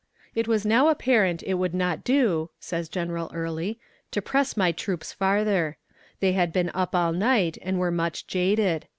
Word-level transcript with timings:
"It 0.33 0.47
was 0.47 0.65
now 0.65 0.87
apparent 0.89 1.41
that 1.41 1.51
it 1.51 1.53
would 1.59 1.75
not 1.75 2.03
do," 2.03 2.49
says 2.59 2.89
General 2.89 3.29
Early, 3.35 3.77
"to 4.09 4.19
press 4.19 4.57
my 4.57 4.71
troops 4.71 5.13
farther. 5.13 5.77
They 6.21 6.31
had 6.31 6.51
been 6.51 6.71
up 6.73 6.95
all 6.95 7.13
night 7.13 7.59
and 7.61 7.77
were 7.77 7.91
much 7.91 8.25
jaded. 8.25 8.87